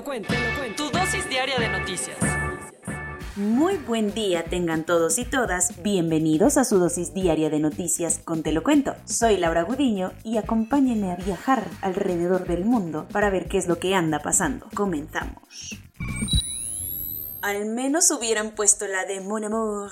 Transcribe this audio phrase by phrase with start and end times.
[0.00, 0.84] lo cuento, te lo cuento.
[0.84, 2.16] Tu dosis diaria de noticias.
[3.36, 5.82] Muy buen día tengan todos y todas.
[5.82, 8.94] Bienvenidos a su dosis diaria de noticias con Te lo cuento.
[9.04, 13.78] Soy Laura Gudiño y acompáñenme a viajar alrededor del mundo para ver qué es lo
[13.78, 14.66] que anda pasando.
[14.74, 15.78] Comenzamos.
[17.42, 19.90] Al menos hubieran puesto la de Mon Amour.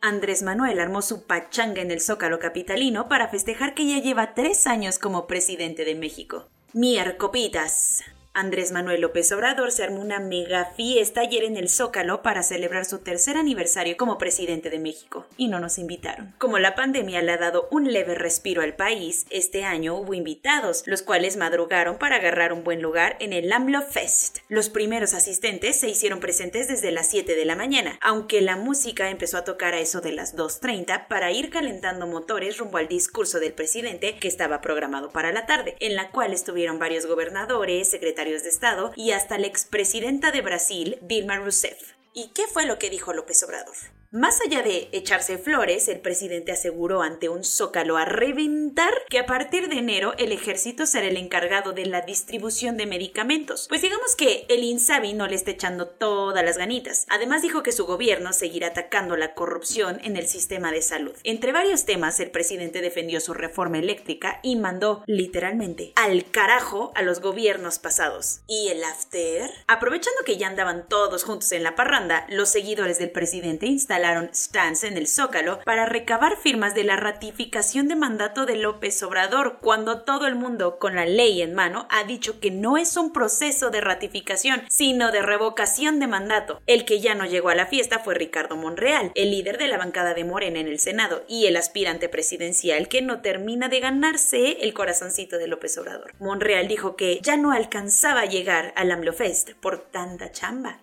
[0.00, 4.68] Andrés Manuel armó su pachanga en el Zócalo capitalino para festejar que ya lleva tres
[4.68, 6.46] años como presidente de México.
[6.74, 8.04] Miercopitas.
[8.38, 12.84] Andrés Manuel López Obrador se armó una mega fiesta ayer en el Zócalo para celebrar
[12.84, 16.36] su tercer aniversario como presidente de México, y no nos invitaron.
[16.38, 20.84] Como la pandemia le ha dado un leve respiro al país, este año hubo invitados,
[20.86, 24.38] los cuales madrugaron para agarrar un buen lugar en el AMLO Fest.
[24.48, 29.10] Los primeros asistentes se hicieron presentes desde las 7 de la mañana, aunque la música
[29.10, 33.40] empezó a tocar a eso de las 2.30 para ir calentando motores rumbo al discurso
[33.40, 38.27] del presidente que estaba programado para la tarde, en la cual estuvieron varios gobernadores, secretarios
[38.28, 41.94] de Estado y hasta la expresidenta de Brasil, Dilma Rousseff.
[42.12, 43.74] ¿Y qué fue lo que dijo López Obrador?
[44.10, 49.26] Más allá de echarse flores, el presidente aseguró ante un zócalo a reventar que a
[49.26, 53.66] partir de enero el ejército será el encargado de la distribución de medicamentos.
[53.68, 57.04] Pues digamos que el Insabi no le está echando todas las ganitas.
[57.10, 61.14] Además dijo que su gobierno seguirá atacando la corrupción en el sistema de salud.
[61.22, 67.02] Entre varios temas, el presidente defendió su reforma eléctrica y mandó, literalmente, al carajo a
[67.02, 68.40] los gobiernos pasados.
[68.46, 69.50] ¿Y el after?
[69.66, 73.66] Aprovechando que ya andaban todos juntos en la parranda, los seguidores del presidente
[73.98, 79.02] instalaron stands en el Zócalo para recabar firmas de la ratificación de mandato de López
[79.02, 82.96] Obrador, cuando todo el mundo, con la ley en mano, ha dicho que no es
[82.96, 86.60] un proceso de ratificación, sino de revocación de mandato.
[86.66, 89.78] El que ya no llegó a la fiesta fue Ricardo Monreal, el líder de la
[89.78, 94.58] bancada de Morena en el Senado y el aspirante presidencial que no termina de ganarse
[94.60, 96.14] el corazoncito de López Obrador.
[96.20, 100.78] Monreal dijo que ya no alcanzaba a llegar al AMLOFest por tanta chamba.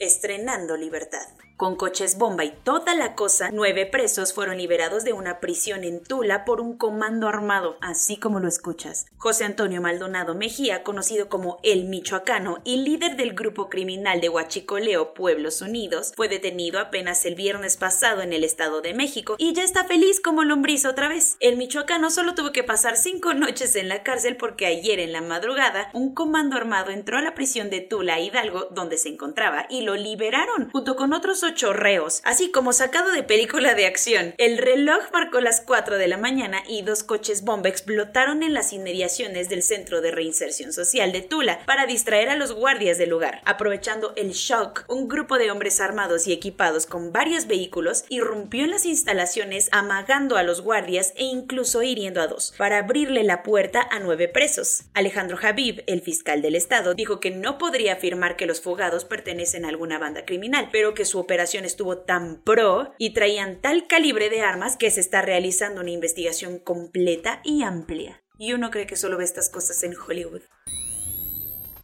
[0.00, 1.43] Estrenando Libertad.
[1.56, 6.02] Con coches bomba y toda la cosa, nueve presos fueron liberados de una prisión en
[6.02, 9.06] Tula por un comando armado, así como lo escuchas.
[9.18, 15.14] José Antonio Maldonado Mejía, conocido como El Michoacano y líder del grupo criminal de Huachicoleo
[15.14, 19.62] Pueblos Unidos, fue detenido apenas el viernes pasado en el Estado de México y ya
[19.62, 21.36] está feliz como lombriz otra vez.
[21.38, 25.20] El Michoacano solo tuvo que pasar cinco noches en la cárcel porque ayer en la
[25.20, 29.82] madrugada un comando armado entró a la prisión de Tula Hidalgo donde se encontraba y
[29.82, 34.34] lo liberaron junto con otros ocho reos, así como sacado de película de acción.
[34.38, 38.72] El reloj marcó las 4 de la mañana y dos coches bomba explotaron en las
[38.72, 43.42] inmediaciones del Centro de Reinserción Social de Tula para distraer a los guardias del lugar.
[43.44, 48.70] Aprovechando el shock, un grupo de hombres armados y equipados con varios vehículos irrumpió en
[48.70, 53.86] las instalaciones amagando a los guardias e incluso hiriendo a dos, para abrirle la puerta
[53.90, 54.84] a nueve presos.
[54.94, 59.64] Alejandro Javib, el fiscal del estado, dijo que no podría afirmar que los fugados pertenecen
[59.64, 61.33] a alguna banda criminal, pero que su operación
[61.64, 66.58] estuvo tan pro y traían tal calibre de armas que se está realizando una investigación
[66.58, 68.22] completa y amplia.
[68.38, 70.42] Y uno cree que solo ve estas cosas en Hollywood.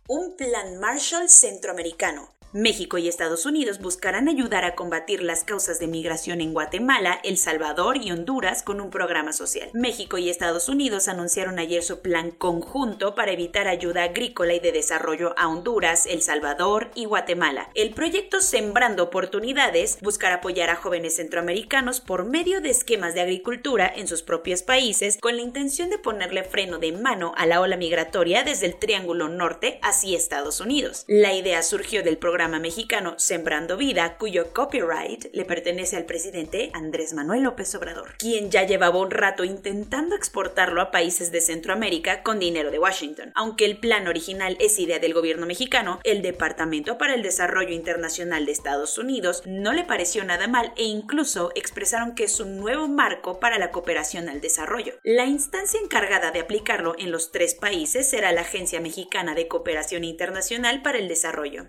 [0.09, 2.35] Un plan Marshall centroamericano.
[2.53, 7.39] México y Estados Unidos buscarán ayudar a combatir las causas de migración en Guatemala, El
[7.39, 9.71] Salvador y Honduras con un programa social.
[9.73, 14.73] México y Estados Unidos anunciaron ayer su plan conjunto para evitar ayuda agrícola y de
[14.73, 17.71] desarrollo a Honduras, El Salvador y Guatemala.
[17.77, 23.93] El proyecto Sembrando Oportunidades buscará apoyar a jóvenes centroamericanos por medio de esquemas de agricultura
[23.95, 27.77] en sus propios países con la intención de ponerle freno de mano a la ola
[27.77, 31.05] migratoria desde el Triángulo Norte hacia Estados Unidos.
[31.07, 37.13] La idea surgió del programa mexicano Sembrando Vida, cuyo copyright le pertenece al presidente Andrés
[37.13, 42.39] Manuel López Obrador, quien ya llevaba un rato intentando exportarlo a países de Centroamérica con
[42.39, 43.33] dinero de Washington.
[43.35, 48.47] Aunque el plan original es idea del gobierno mexicano, el Departamento para el Desarrollo Internacional
[48.47, 52.89] de Estados Unidos no le pareció nada mal e incluso expresaron que es un nuevo
[52.89, 54.95] marco para la cooperación al desarrollo.
[55.05, 60.05] La instancia encargada de aplicarlo en los tres países será la Agencia Mexicana de Cooperación
[60.05, 61.69] Internacional para el Desarrollo.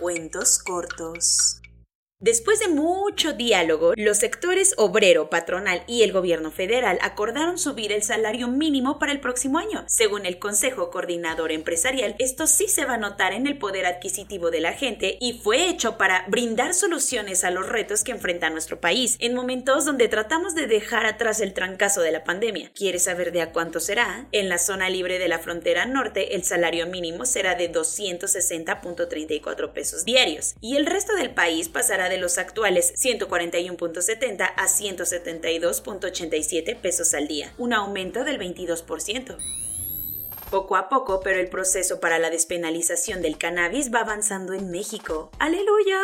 [0.00, 1.59] Cuentos cortos.
[2.22, 8.02] Después de mucho diálogo, los sectores obrero, patronal y el gobierno federal acordaron subir el
[8.02, 9.84] salario mínimo para el próximo año.
[9.86, 14.50] Según el Consejo Coordinador Empresarial, esto sí se va a notar en el poder adquisitivo
[14.50, 18.80] de la gente y fue hecho para brindar soluciones a los retos que enfrenta nuestro
[18.80, 22.70] país en momentos donde tratamos de dejar atrás el trancazo de la pandemia.
[22.74, 24.28] ¿Quieres saber de a cuánto será?
[24.32, 30.04] En la zona libre de la frontera norte, el salario mínimo será de 260.34 pesos
[30.04, 37.26] diarios y el resto del país pasará de los actuales 141.70 a 172.87 pesos al
[37.26, 39.38] día, un aumento del 22%
[40.50, 45.30] poco a poco, pero el proceso para la despenalización del cannabis va avanzando en México.
[45.38, 46.00] ¡Aleluya!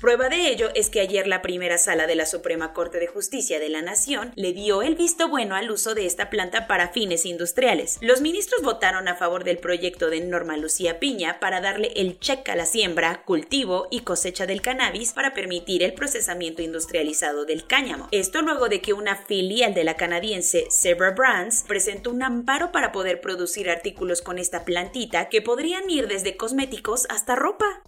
[0.00, 3.60] Prueba de ello es que ayer la primera sala de la Suprema Corte de Justicia
[3.60, 7.26] de la Nación le dio el visto bueno al uso de esta planta para fines
[7.26, 7.98] industriales.
[8.00, 12.48] Los ministros votaron a favor del proyecto de Norma Lucía Piña para darle el check
[12.48, 18.08] a la siembra, cultivo y cosecha del cannabis para permitir el procesamiento industrializado del cáñamo.
[18.10, 22.92] Esto luego de que una filial de la canadiense Zebra Brands presentó un amparo para
[22.92, 23.89] poder producir artículos
[24.22, 27.82] con esta plantita que podrían ir desde cosméticos hasta ropa.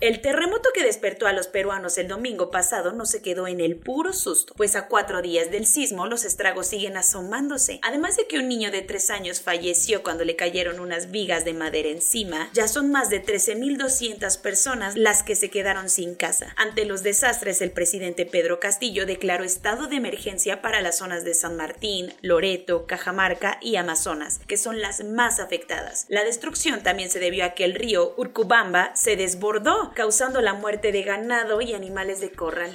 [0.00, 3.76] El terremoto que despertó a los peruanos el domingo pasado no se quedó en el
[3.76, 7.80] puro susto, pues a cuatro días del sismo los estragos siguen asomándose.
[7.82, 11.52] Además de que un niño de tres años falleció cuando le cayeron unas vigas de
[11.52, 16.54] madera encima, ya son más de 13.200 personas las que se quedaron sin casa.
[16.56, 21.34] Ante los desastres, el presidente Pedro Castillo declaró estado de emergencia para las zonas de
[21.34, 26.06] San Martín, Loreto, Cajamarca y Amazonas, que son las más afectadas.
[26.08, 30.92] La destrucción también se debió a que el río Urcubamba se desbordó causando la muerte
[30.92, 32.72] de ganado y animales de corral.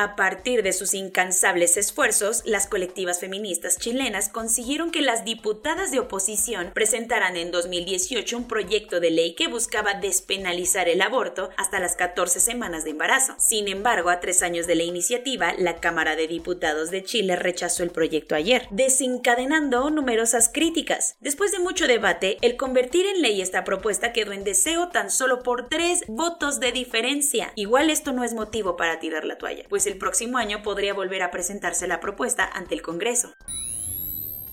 [0.00, 5.98] A partir de sus incansables esfuerzos, las colectivas feministas chilenas consiguieron que las diputadas de
[5.98, 11.96] oposición presentaran en 2018 un proyecto de ley que buscaba despenalizar el aborto hasta las
[11.96, 13.34] 14 semanas de embarazo.
[13.40, 17.82] Sin embargo, a tres años de la iniciativa, la Cámara de Diputados de Chile rechazó
[17.82, 21.16] el proyecto ayer, desencadenando numerosas críticas.
[21.18, 25.42] Después de mucho debate, el convertir en ley esta propuesta quedó en deseo tan solo
[25.42, 27.50] por tres votos de diferencia.
[27.56, 31.22] Igual esto no es motivo para tirar la toalla, pues el próximo año podría volver
[31.22, 33.34] a presentarse la propuesta ante el Congreso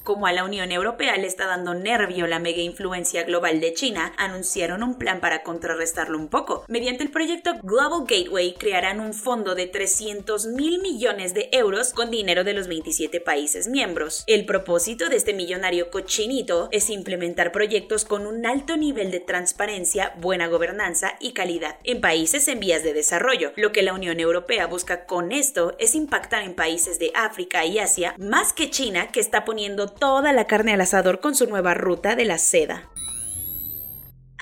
[0.06, 4.14] como a la Unión Europea le está dando nervio la mega influencia global de China,
[4.18, 6.64] anunciaron un plan para contrarrestarlo un poco.
[6.70, 12.12] Mediante el proyecto Global Gateway crearán un fondo de 300 mil millones de euros con
[12.12, 14.24] dinero de los 27 países miembros.
[14.28, 20.14] El propósito de este millonario cochinito es implementar proyectos con un alto nivel de transparencia,
[20.18, 23.54] buena gobernanza y calidad en países en vías de desarrollo.
[23.56, 27.80] Lo que la Unión Europea busca con esto es impactar en países de África y
[27.80, 31.74] Asia más que China que está poniendo toda la carne al asador con su nueva
[31.74, 32.90] ruta de la seda.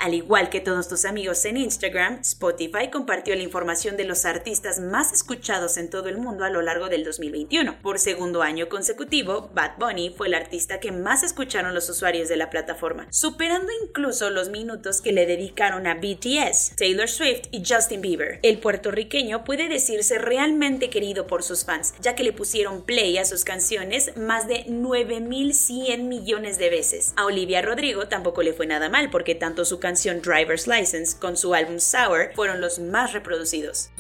[0.04, 4.82] Al igual que todos tus amigos en Instagram, Spotify compartió la información de los artistas
[4.82, 7.82] más escuchados en todo el mundo a lo largo del 2021.
[7.82, 12.36] Por segundo año consecutivo, Bad Bunny fue el artista que más escucharon los usuarios de
[12.36, 18.02] la plataforma, superando incluso los minutos que le dedicaron a BTS, Taylor Swift y Justin
[18.02, 18.40] Bieber.
[18.44, 23.24] El puertorriqueño puede decirse realmente querido por sus fans, ya que le pusieron play a
[23.24, 27.14] sus canciones más de 9.100 millones de veces.
[27.16, 31.38] A Olivia Rodrigo tampoco le fue nada mal porque tanto su canción Driver's License con
[31.38, 33.92] su álbum Sour fueron los más reproducidos.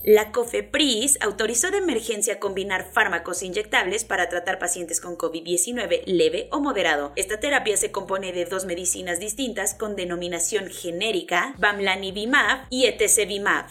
[0.07, 6.61] La COFEPRIS autorizó de emergencia combinar fármacos inyectables para tratar pacientes con COVID-19 leve o
[6.61, 7.13] moderado.
[7.17, 13.67] Esta terapia se compone de dos medicinas distintas con denominación genérica, Bamlanivimab y Etesevimab.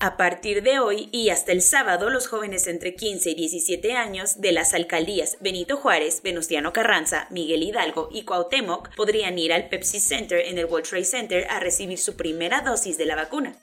[0.00, 4.42] A partir de hoy y hasta el sábado, los jóvenes entre 15 y 17 años
[4.42, 9.98] de las alcaldías Benito Juárez, Venustiano Carranza, Miguel Hidalgo y Cuauhtémoc podrían ir al Pepsi
[9.98, 13.56] Center en el World Trade Center a recibir su primera dosis de la vacuna.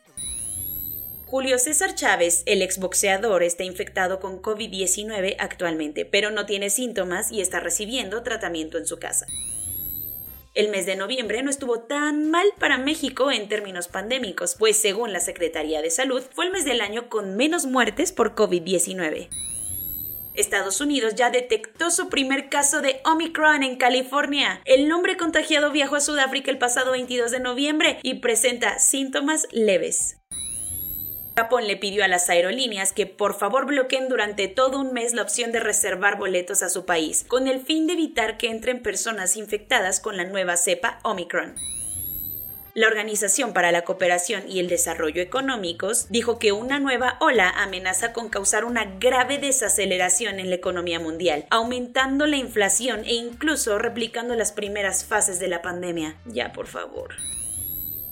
[1.33, 7.41] Julio César Chávez, el exboxeador, está infectado con COVID-19 actualmente, pero no tiene síntomas y
[7.41, 9.25] está recibiendo tratamiento en su casa.
[10.53, 15.11] El mes de noviembre no estuvo tan mal para México en términos pandémicos, pues según
[15.11, 19.29] la Secretaría de Salud, fue el mes del año con menos muertes por COVID-19.
[20.35, 24.61] Estados Unidos ya detectó su primer caso de Omicron en California.
[24.65, 30.17] El hombre contagiado viajó a Sudáfrica el pasado 22 de noviembre y presenta síntomas leves.
[31.35, 35.23] Japón le pidió a las aerolíneas que por favor bloqueen durante todo un mes la
[35.23, 39.35] opción de reservar boletos a su país, con el fin de evitar que entren personas
[39.35, 41.55] infectadas con la nueva cepa Omicron.
[42.75, 48.13] La Organización para la Cooperación y el Desarrollo Económicos dijo que una nueva ola amenaza
[48.13, 54.33] con causar una grave desaceleración en la economía mundial, aumentando la inflación e incluso replicando
[54.33, 56.17] las primeras fases de la pandemia.
[56.25, 57.13] Ya, por favor.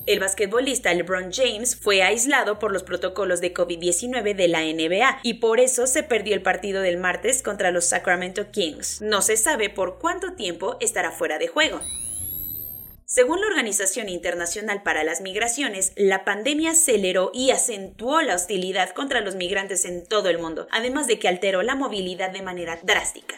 [0.07, 5.35] El basquetbolista LeBron James fue aislado por los protocolos de COVID-19 de la NBA y
[5.35, 9.01] por eso se perdió el partido del martes contra los Sacramento Kings.
[9.01, 11.79] No se sabe por cuánto tiempo estará fuera de juego.
[13.05, 19.21] Según la Organización Internacional para las Migraciones, la pandemia aceleró y acentuó la hostilidad contra
[19.21, 23.35] los migrantes en todo el mundo, además de que alteró la movilidad de manera drástica.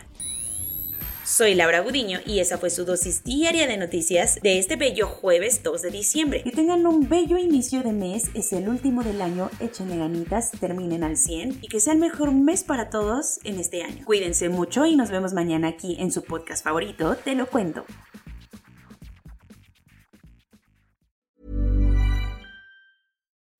[1.25, 5.63] Soy Laura Gudiño y esa fue su dosis diaria de noticias de este bello jueves
[5.63, 6.43] 2 de diciembre.
[6.43, 11.01] Que tengan un bello inicio de mes, es el último del año, échenle ganitas, terminen
[11.01, 14.03] al 100 y que sea el mejor mes para todos en este año.
[14.03, 17.85] Cuídense mucho y nos vemos mañana aquí en su podcast favorito, Te lo cuento.